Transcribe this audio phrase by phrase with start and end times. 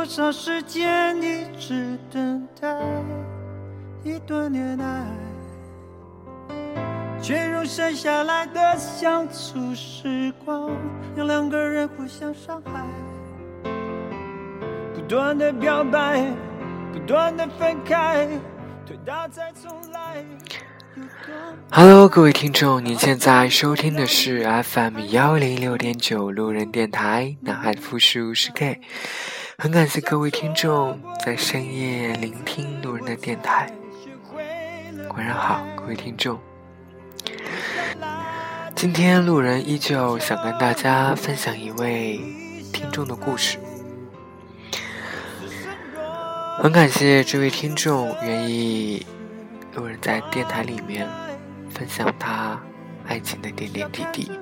[0.00, 2.74] 多少时间一直等待
[4.02, 5.04] 一段恋爱，
[7.20, 10.70] 却用剩下来的相处时光，
[11.14, 12.82] 让两个人互相伤害。
[14.94, 16.24] 不断的表白，
[16.94, 18.26] 不断的分开，
[18.86, 20.24] 推倒再重来。
[21.70, 28.80] Hello，各位听众，您现在收听的是 FM 幺零六点九路人电台，男孩的复数是 K。
[29.62, 33.70] 很感谢各位听众在深夜聆听路人的电台。
[35.14, 36.40] 晚上好，各位听众。
[38.74, 42.22] 今天路人依旧想跟大家分享一位
[42.72, 43.58] 听众的故事。
[46.56, 49.04] 很感谢这位听众愿意。
[49.74, 51.06] 路人在电台里面
[51.68, 52.58] 分享他
[53.06, 54.32] 爱情的点点滴滴，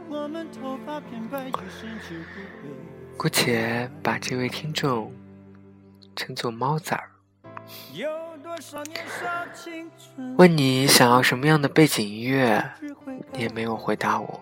[3.19, 5.13] 姑且把这位听众
[6.15, 7.11] 称作猫仔儿。
[10.37, 12.65] 问你想要什么样的背景音乐，
[13.33, 14.41] 你也没有回答我。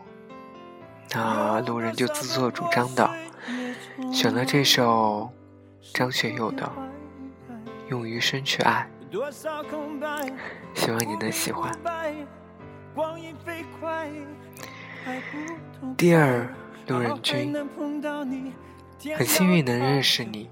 [1.14, 3.10] 那路人就自作主张的
[4.12, 5.32] 选了这首
[5.94, 6.64] 张学友的
[7.88, 8.86] 《用余生去爱》。
[10.74, 11.72] 希望你能喜欢。
[15.96, 16.54] 第二，
[16.86, 17.54] 路人君，
[19.16, 20.48] 很幸运能认识你，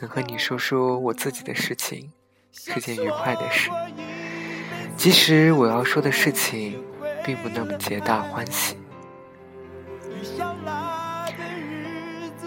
[0.00, 2.10] 能和你说说我自己的事情，
[2.52, 3.70] 是件愉快的事。
[4.96, 6.82] 即使我要说的事情
[7.24, 8.76] 并不那么皆大欢喜，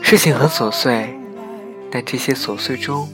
[0.02, 1.16] 事情很琐碎，
[1.92, 3.08] 但这些琐碎中。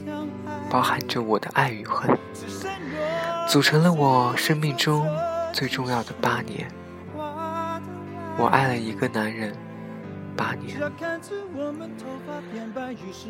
[0.70, 2.18] 包含着我的爱与恨，
[3.46, 5.06] 组成了我生命中
[5.52, 6.68] 最重要的八年。
[8.36, 9.54] 我爱了一个男人
[10.36, 10.80] 八年。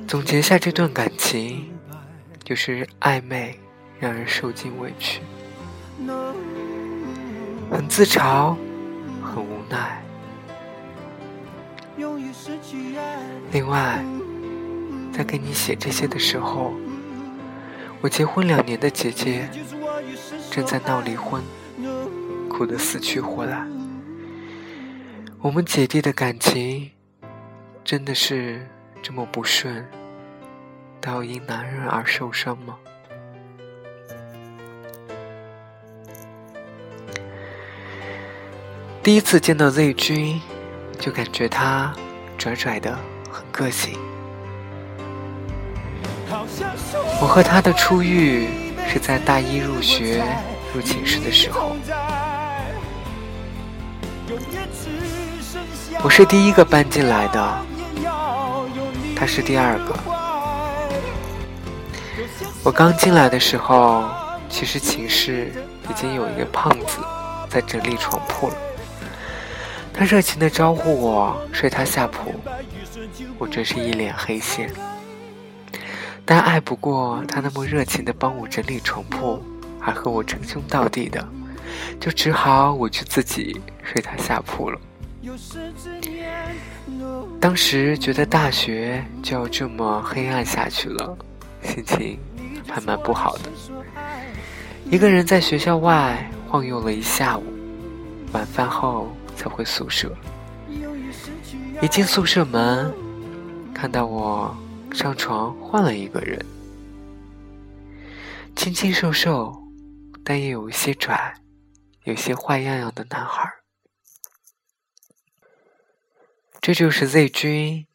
[0.07, 1.71] 总结下这段感情，
[2.43, 3.59] 就是暧昧
[3.99, 5.21] 让人受尽委屈，
[7.71, 8.57] 很自嘲，
[9.23, 10.03] 很无奈。
[13.53, 14.05] 另外，
[15.13, 16.73] 在给你写这些的时候。
[18.01, 19.49] 我结婚两年的姐姐
[20.51, 21.43] 正在闹离婚，
[22.51, 23.67] 哭得死去活来。
[25.45, 26.91] 我们姐弟的感情
[27.85, 28.67] 真的是
[29.03, 29.87] 这么不顺，
[31.03, 32.79] 都要因男人而受伤吗？
[39.03, 40.41] 第一次见到 Z 君，
[40.99, 41.95] 就感觉他
[42.39, 42.99] 拽拽的，
[43.31, 43.99] 很个性。
[47.21, 48.49] 我和他的初遇
[48.89, 50.25] 是在大一入学
[50.75, 51.77] 入寝室的时候，
[56.05, 57.59] 我是第一个搬进来的，
[59.17, 59.99] 他是第二个。
[62.63, 64.05] 我刚进来的时候，
[64.51, 65.51] 其实寝室
[65.89, 66.99] 已经有一个胖子
[67.49, 68.57] 在整理床铺了，
[69.95, 72.35] 他热情的招呼我睡他下铺，
[73.39, 74.71] 我真是一脸黑线。
[76.27, 79.43] 但爱不过他那么热情的帮我整理床铺，
[79.81, 81.27] 还和我称兄道弟的，
[81.99, 84.79] 就只好我去自己睡他下铺了。
[87.41, 91.17] 当时觉得大学就要这么黑暗下去了，
[91.63, 92.19] 心情
[92.69, 93.51] 还蛮不好的。
[94.91, 97.45] 一个人在学校外晃悠了一下午，
[98.33, 100.15] 晚饭后才回宿舍。
[101.81, 102.93] 一进宿舍门，
[103.75, 104.57] 看到我。
[104.93, 106.39] 上床换了一个人，
[108.55, 109.53] 清清瘦瘦，
[110.23, 111.35] 但也有一些拽，
[112.05, 113.43] 有些坏样样的男孩。
[116.67, 117.87] 这就是 Z 君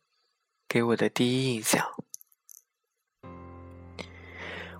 [0.67, 1.83] 给我的第一印象。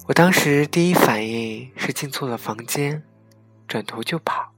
[0.06, 3.04] 我当时第一反应是进错了房间，
[3.68, 4.54] 转头就跑。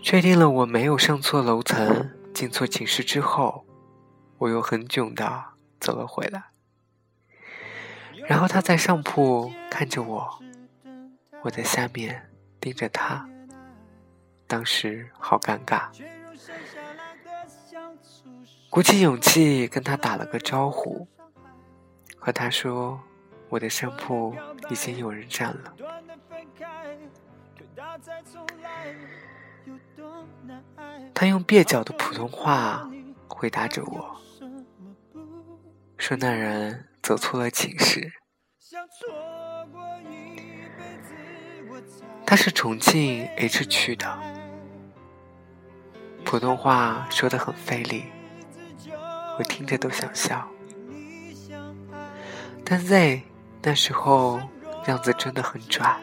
[0.00, 3.66] 确定了我没有上错楼层、进错寝室之后，
[4.38, 5.46] 我又很囧的。
[5.80, 6.44] 走了回来，
[8.28, 10.38] 然后他在上铺看着我，
[11.42, 12.30] 我在下面
[12.60, 13.28] 盯着他，
[14.46, 15.88] 当时好尴尬，
[18.74, 21.06] 鼓起勇气跟他打了个招呼，
[22.16, 23.00] 和他说
[23.48, 24.34] 我的上铺
[24.68, 25.72] 已经有人占了，
[31.14, 32.90] 他用蹩脚的普通话
[33.28, 34.20] 回答着我。
[35.96, 38.12] 说那人走错了寝室，
[42.26, 44.18] 他是重庆 H 区的，
[46.24, 48.06] 普通话说的很费力，
[49.38, 50.48] 我听着都想笑。
[52.64, 53.22] 但 Z
[53.62, 54.40] 那时候
[54.86, 55.98] 样子真的很拽，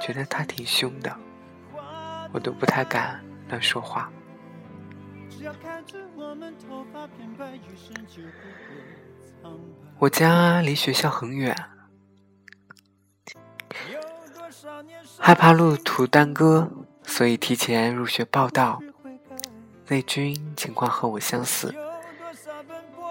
[0.00, 1.14] 觉得他挺凶的，
[2.32, 4.10] 我都不太敢乱说话。
[9.98, 11.54] 我家离学校很远，
[15.18, 16.70] 害怕路途耽搁，
[17.02, 18.80] 所以提前入学报到。
[19.88, 21.74] 内军情况和我相似，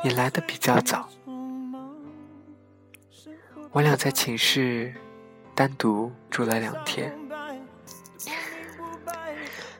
[0.04, 1.08] 也来的比较早。
[3.72, 4.94] 我俩在寝室
[5.54, 7.16] 单独住了两天，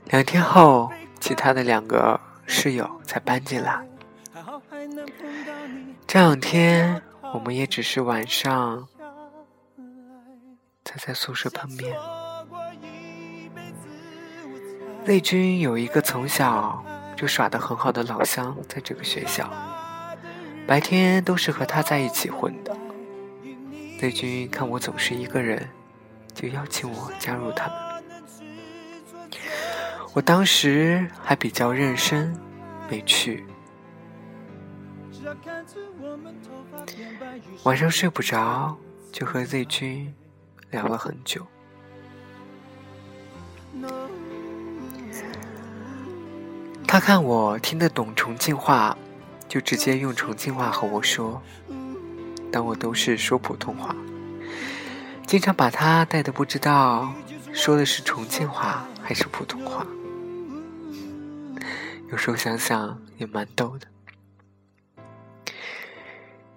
[0.06, 3.86] 两天后，其他的两个室友才搬进来。
[6.06, 7.02] 这两天，
[7.34, 8.88] 我们也只是晚上
[10.84, 11.96] 才在宿舍碰面。
[15.06, 16.84] 内军有一个从小
[17.16, 19.52] 就耍的很好的老乡，在这个学校，
[20.70, 22.78] 白天都是和他在一起混的。
[24.00, 25.68] ，Z 军看我总是一个人，
[26.36, 28.04] 就邀请我加入他们。
[30.14, 32.40] 我当时还比较认生，
[32.88, 33.44] 没去。
[37.64, 38.78] 晚上睡不着，
[39.12, 40.14] 就和 Z 君
[40.70, 41.48] 聊了很久。
[46.88, 48.96] 他看我听得懂重庆话，
[49.50, 51.42] 就直接用重庆话和我说，
[52.52, 53.96] 但我都是说普通话，
[55.26, 57.12] 经常把他带的不知道
[57.52, 59.86] 说的是重庆话还是普通话。
[62.12, 63.88] 有时候想想也蛮逗的。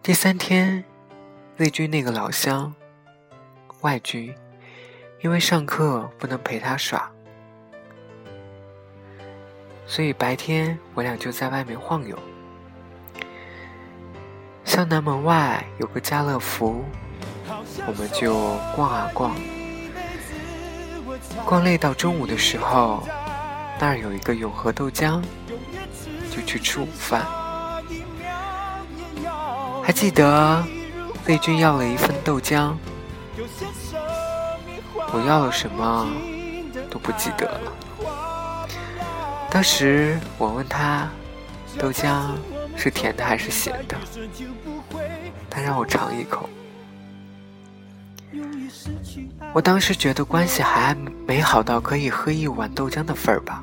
[0.02, 0.84] 第三天，
[1.56, 2.74] 内军那个老乡，
[3.80, 4.34] 外军，
[5.22, 7.10] 因为上课不能陪他耍。
[9.86, 12.18] 所以白天我俩就在外面晃悠。
[14.72, 16.82] 湘南门外有个家乐福，
[17.86, 19.36] 我们就逛啊逛。
[21.44, 23.06] 逛累到中午的时候，
[23.78, 25.20] 那儿有一个永和豆浆，
[26.30, 27.22] 就去吃午饭。
[29.84, 30.64] 还记得
[31.26, 32.72] 魏军要了一份豆浆，
[35.12, 36.08] 我要了什么
[36.90, 37.70] 都不记得了。
[39.50, 41.10] 当时我问他，
[41.78, 42.30] 豆浆
[42.82, 43.96] 是甜的还是咸的？
[45.48, 46.50] 他让我尝一口。
[49.54, 50.92] 我当时觉得关系还
[51.24, 53.62] 没好到可以喝一碗豆浆的份儿吧，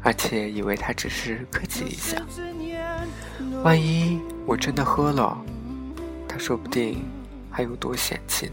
[0.00, 2.22] 而且以为他只是客气一下。
[3.64, 5.36] 万一我真的喝了，
[6.28, 7.04] 他说不定
[7.50, 8.52] 还有多嫌弃呢。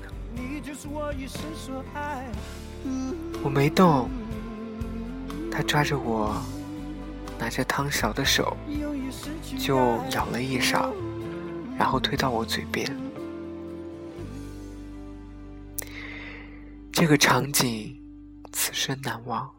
[3.43, 4.09] 我没动。
[5.51, 6.35] 他抓着我
[7.41, 8.55] 拿着汤勺的手，
[9.57, 10.93] 就舀了一勺，
[11.75, 12.87] 然后推到我嘴边。
[16.93, 17.99] 这个场景，
[18.53, 19.55] 此生难忘。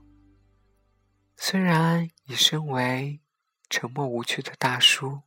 [1.37, 3.21] 虽然已身为
[3.69, 5.23] 沉默无趣的大叔，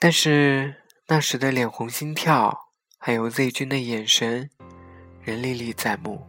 [0.00, 4.50] 但是那时的脸红心跳，还有 Z 君的眼神，
[5.22, 6.26] 仍历历在目。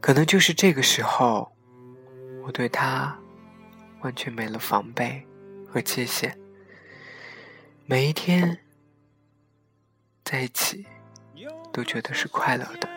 [0.00, 1.56] 可能就是这个时候，
[2.44, 3.16] 我对他
[4.00, 5.26] 完全没了防备
[5.68, 6.36] 和界限。
[7.86, 8.58] 每一天
[10.24, 10.86] 在一起，
[11.72, 12.88] 都觉得是快乐的。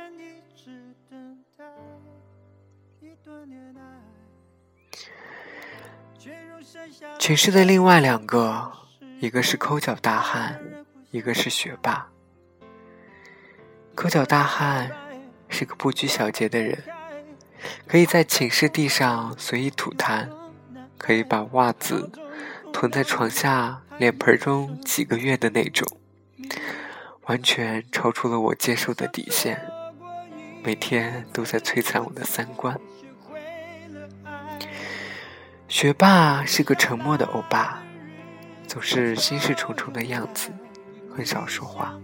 [7.19, 8.71] 寝室的另外两个，
[9.19, 10.59] 一个是抠脚大汉，
[11.11, 12.09] 一个是学霸。
[13.95, 14.91] 抠脚大汉
[15.49, 16.83] 是个不拘小节的人。
[17.87, 20.29] 可以在寝室地上随意吐痰，
[20.97, 22.09] 可以把袜子
[22.73, 25.87] 囤在床下脸盆中几个月的那种，
[27.27, 29.61] 完全超出了我接受的底线，
[30.63, 32.79] 每天都在摧残我的三观。
[35.67, 37.81] 学霸是个沉默的欧巴，
[38.67, 40.51] 总是心事重重的样子，
[41.15, 41.97] 很少说话。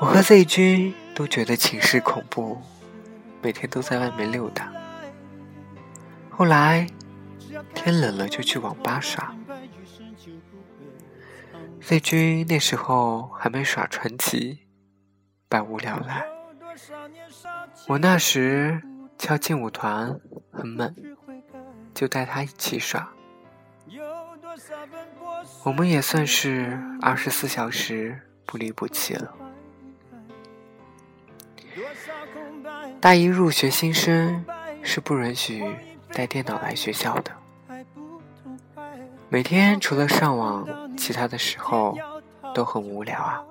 [0.00, 0.94] 我和 Z 君。
[1.14, 2.60] 都觉得寝室恐怖，
[3.40, 4.72] 每天都在外面溜达。
[6.28, 6.86] 后来
[7.72, 9.34] 天冷了就去网吧耍。
[11.80, 14.66] 费军那时候还没耍传奇，
[15.48, 16.26] 百无聊赖。
[17.86, 18.82] 我那时
[19.16, 20.18] 敲劲舞团
[20.50, 20.92] 很猛，
[21.94, 23.12] 就带他一起耍。
[25.64, 29.32] 我们也算是二十四小时不离不弃了。
[33.04, 34.42] 大一入学新生
[34.80, 35.62] 是不允许
[36.14, 37.30] 带电脑来学校的。
[39.28, 41.98] 每天除了上网，其他的时候
[42.54, 43.44] 都很无聊啊。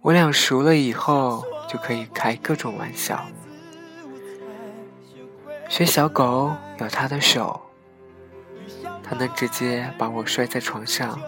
[0.00, 3.22] 我俩熟了以后，就可以开各种玩笑，
[5.68, 7.60] 学小狗咬他的手，
[9.02, 11.20] 他能直接把我摔在床上，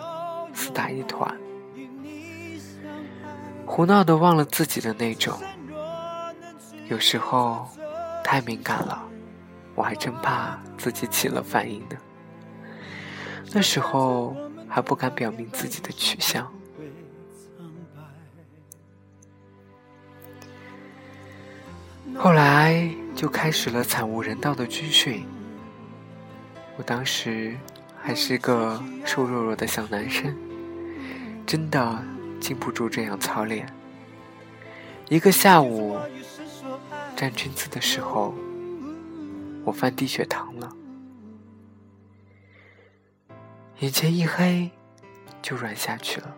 [0.54, 1.36] 死打一团，
[3.66, 5.38] 胡闹的忘了自己的那种。
[6.88, 7.68] 有时候
[8.22, 9.02] 太敏感了，
[9.74, 11.96] 我还真怕自己起了反应呢。
[13.52, 14.36] 那时候
[14.68, 16.50] 还不敢表明自己的取向，
[22.16, 25.26] 后来就开始了惨无人道的军训。
[26.76, 27.56] 我当时
[28.02, 30.36] 还是个瘦弱弱的小男生，
[31.46, 32.04] 真的
[32.40, 33.66] 禁不住这样操练。
[35.08, 35.96] 一个下午
[37.16, 38.34] 站军姿的时候，
[39.64, 40.70] 我犯低血糖了。
[43.80, 44.70] 眼前一黑，
[45.40, 46.36] 就软下去了。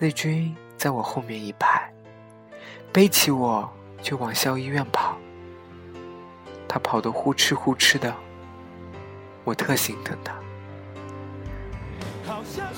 [0.00, 1.90] 内军在我后面一排，
[2.92, 3.70] 背起我
[4.02, 5.16] 就往校医院跑。
[6.68, 8.12] 他跑得呼哧呼哧的，
[9.44, 10.34] 我特心疼他。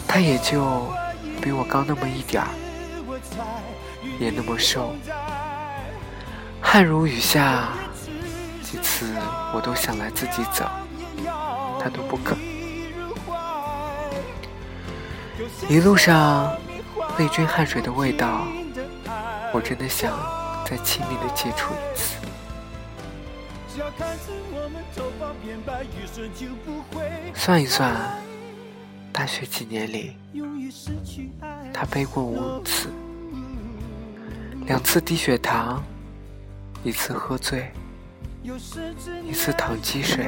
[0.06, 0.86] 他也就
[1.42, 2.48] 比我高那么一点儿，
[4.18, 4.94] 也那么瘦，
[6.60, 7.68] 汗如雨下。
[8.62, 9.06] 几次
[9.54, 10.68] 我都想来自己走，
[11.80, 12.36] 他都不肯。
[15.70, 16.54] 一路上，
[17.16, 18.46] 内军汗水的味道，
[19.54, 20.12] 我真的想
[20.66, 22.16] 再亲密的接触一次。
[27.34, 27.96] 算一算，
[29.10, 30.14] 大学几年里，
[31.72, 32.92] 他背过五次，
[34.68, 35.82] 两次低血糖，
[36.84, 37.70] 一次喝醉。
[39.24, 40.26] 一次躺积水，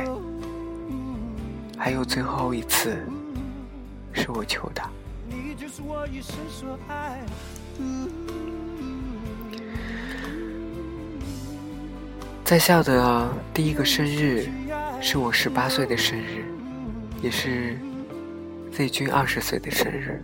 [1.76, 2.98] 还有最后一次，
[4.14, 4.82] 是我求的。
[12.42, 14.48] 在校的第一个生日，
[15.02, 16.44] 是我十八岁的生日，
[17.22, 17.78] 也是
[18.72, 20.22] Z 君二十岁的生日，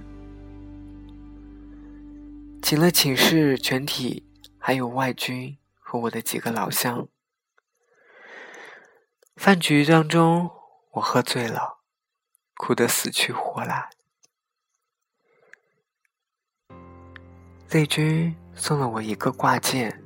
[2.62, 4.26] 请了寝室全体，
[4.58, 7.08] 还有外军和我的几个老乡。
[9.36, 10.50] 饭局当中，
[10.92, 11.78] 我喝醉了，
[12.56, 13.90] 哭得死去活来。
[17.68, 20.02] Z 军送了我一个挂件，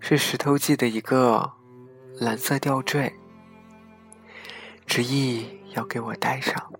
[0.00, 1.52] 是石头记的一个
[2.18, 3.14] 蓝色吊坠，
[4.86, 6.72] 执意要给我戴上。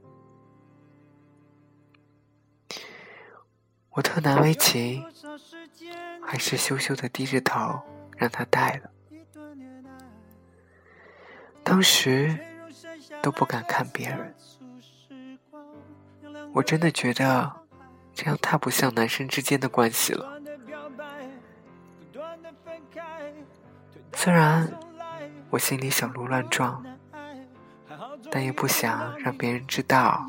[3.92, 5.04] 我特难为情，
[6.24, 7.80] 还是羞羞的低着头
[8.16, 8.90] 让他戴了。
[11.62, 12.38] 当时
[13.20, 14.34] 都不敢看别人，
[16.52, 17.52] 我真的觉得
[18.14, 20.40] 这样太不像男生之间的关系了。
[24.14, 24.72] 虽然
[25.50, 26.84] 我心里小鹿乱撞，
[28.30, 30.26] 但也不想让别人知道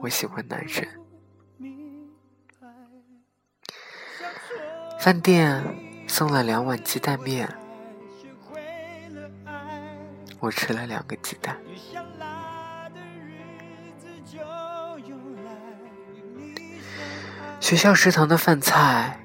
[0.00, 0.86] 我喜欢男生。
[5.02, 5.60] 饭店
[6.06, 7.52] 送了两碗鸡蛋面。
[10.38, 11.58] 我吃了两个鸡蛋。
[17.58, 19.18] 学校食堂的饭菜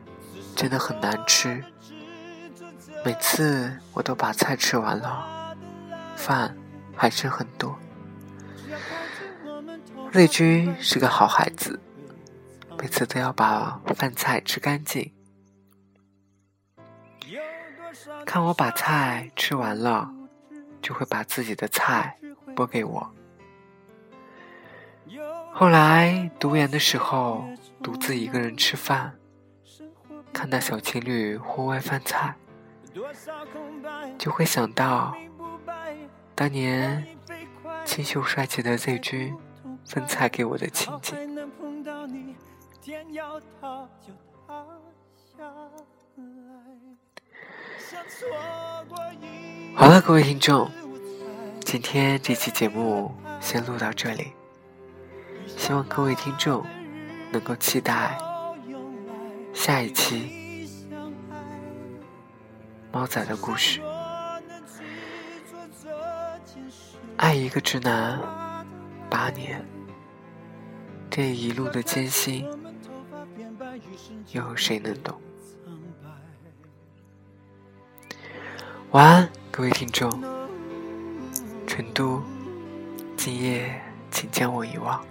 [0.56, 1.64] 真的很难吃，
[3.06, 5.56] 每次我都把菜吃完了，
[6.16, 6.58] 饭
[6.96, 7.78] 还剩很多。
[10.12, 11.80] 瑞军是个好孩子，
[12.80, 15.14] 每次都要把饭菜吃干净。
[18.26, 20.14] 看我把菜吃完了。
[20.80, 22.18] 就会把自己的菜
[22.56, 23.12] 拨给我。
[25.52, 27.44] 后来读研的时候，
[27.84, 29.14] 独自一个人吃饭，
[30.32, 32.36] 看到小情侣户外饭菜，
[34.18, 35.14] 就会想到
[36.34, 37.06] 当年
[37.84, 39.36] 清秀帅气的 Z 君
[39.86, 41.18] 分菜给我的情景。
[49.76, 50.70] 好了，各位听众，
[51.64, 54.34] 今天这期节目先录到这里。
[55.46, 56.66] 希望各位听众
[57.32, 58.18] 能够期待
[59.54, 60.68] 下一期
[62.92, 63.82] 猫仔的故事。
[67.18, 68.20] 爱一个直男
[69.10, 69.66] 八年，
[71.10, 72.46] 这一路的艰辛，
[74.32, 75.20] 又有谁能懂？
[78.98, 79.30] 晚安。
[79.52, 80.10] 各位听众。
[81.68, 82.20] 成都，
[83.16, 85.06] 今夜请将我遗忘。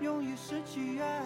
[0.00, 1.20] 永远失去爱。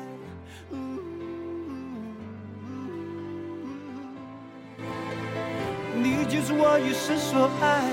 [5.94, 7.84] 你就是我一生所爱。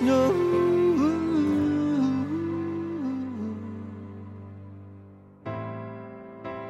[0.00, 0.75] No